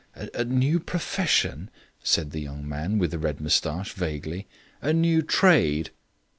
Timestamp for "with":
2.97-3.11